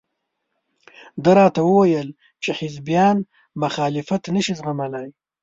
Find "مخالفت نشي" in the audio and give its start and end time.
3.61-4.53